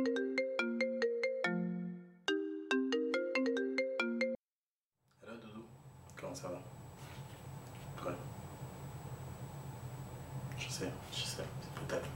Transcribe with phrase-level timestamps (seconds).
[0.00, 0.16] Hello
[5.42, 5.64] Doudou,
[6.18, 6.62] comment ça va?
[8.02, 8.12] Quoi
[10.56, 11.44] Je sais, je sais,
[11.74, 12.08] peut-être.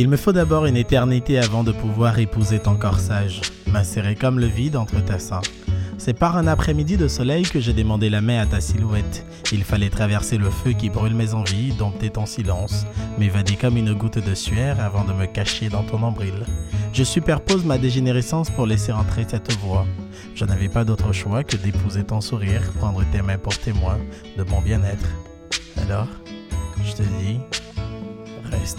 [0.00, 4.46] Il me faut d'abord une éternité avant de pouvoir épouser ton corsage, m'insérer comme le
[4.46, 5.42] vide entre ta seins.
[5.98, 9.26] C'est par un après-midi de soleil que j'ai demandé la main à ta silhouette.
[9.52, 12.86] Il fallait traverser le feu qui brûle mes envies, dompter ton silence,
[13.18, 16.46] m'évader comme une goutte de sueur avant de me cacher dans ton nombril.
[16.94, 19.84] Je superpose ma dégénérescence pour laisser entrer cette voix.
[20.34, 23.98] Je n'avais pas d'autre choix que d'épouser ton sourire, prendre tes mains pour témoin
[24.38, 25.10] de mon bien-être.
[25.76, 26.08] Alors,
[26.86, 27.38] je te dis,
[28.50, 28.78] reste.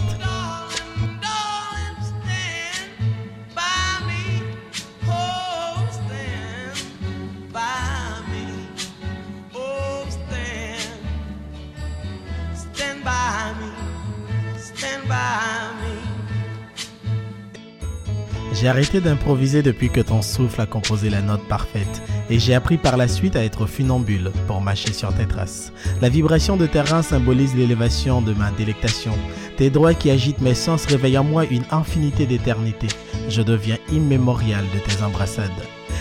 [18.52, 22.76] J'ai arrêté d'improviser depuis que ton souffle a composé la note parfaite et j'ai appris
[22.76, 25.72] par la suite à être funambule pour mâcher sur tes traces.
[26.02, 29.12] La vibration de tes reins symbolise l'élévation de ma délectation.
[29.56, 32.88] Tes doigts qui agitent mes sens réveillent en moi une infinité d'éternité.
[33.30, 35.50] Je deviens immémorial de tes embrassades.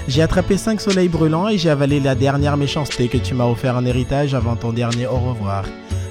[0.09, 3.77] J'ai attrapé cinq soleils brûlants et j'ai avalé la dernière méchanceté que tu m'as offert
[3.77, 5.63] en héritage avant ton dernier au revoir.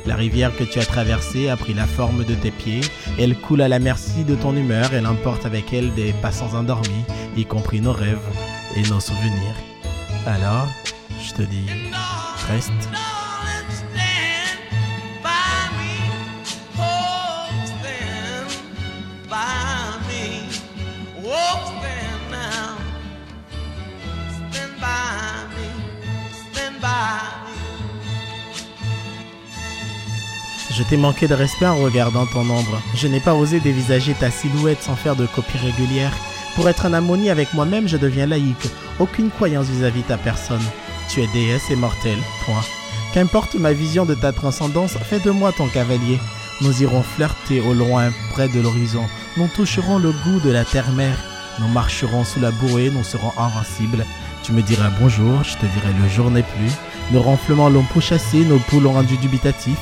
[0.06, 2.80] La rivière que tu as traversée a pris la forme de tes pieds.
[3.18, 4.92] Elle coule à la merci de ton humeur.
[4.92, 7.04] Elle emporte avec elle des passants endormis,
[7.36, 8.18] y compris nos rêves
[8.76, 9.56] et nos souvenirs.
[10.26, 10.68] Alors,
[11.22, 11.66] je te dis,
[12.48, 13.19] reste.
[30.70, 32.80] Je t'ai manqué de respect en regardant ton ombre.
[32.94, 36.12] Je n'ai pas osé dévisager ta silhouette sans faire de copie régulière.
[36.54, 38.68] Pour être en harmonie avec moi-même, je deviens laïque.
[39.00, 40.62] Aucune croyance vis-à-vis ta personne.
[41.08, 42.18] Tu es déesse et mortelle.
[42.44, 42.64] Point.
[43.12, 46.20] Qu'importe ma vision de ta transcendance, fais de moi ton cavalier.
[46.60, 49.04] Nous irons flirter au loin, près de l'horizon.
[49.36, 51.18] Nous toucherons le goût de la terre-mère.
[51.58, 54.06] Nous marcherons sous la bouée, nous serons invincibles.
[54.44, 56.70] Tu me diras bonjour, je te dirai le jour n'est plus.
[57.12, 59.76] Nos ronflements l'ont pourchassé, nos poules l'ont rendu dubitatif.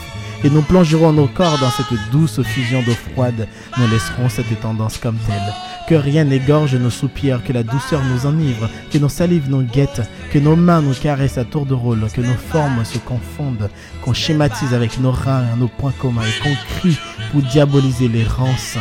[0.44, 3.48] Et nous plongerons nos corps dans cette douce fusion d'eau froide.
[3.76, 5.54] Nous laisserons cette tendance comme telle.
[5.88, 10.08] Que rien n'égorge nos soupirs, que la douceur nous enivre, que nos salives nous guettent,
[10.30, 13.68] que nos mains nous caressent à tour de rôle, que nos formes se confondent,
[14.02, 16.98] qu'on schématise avec nos reins, nos points communs et qu'on crie
[17.32, 18.76] pour diaboliser l'errance.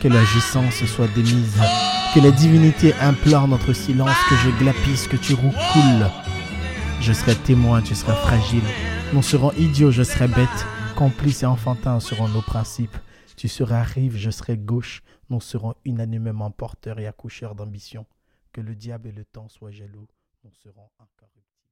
[0.00, 1.58] Que la jouissance soit démise,
[2.14, 6.10] que les divinités implorent notre silence, que je glapisse, que tu roucoules.
[7.00, 8.62] Je serai témoin, tu seras fragile.
[9.12, 10.66] Nous serons idiots, je serai bête.
[10.96, 12.96] Complices et enfantins seront nos principes.
[13.36, 15.02] Tu seras rive, je serai gauche.
[15.30, 18.04] Nous serons unanimement porteurs et accoucheurs d'ambition.
[18.52, 20.08] Que le diable et le temps soient jaloux.
[20.44, 21.65] Nous serons incorruptibles.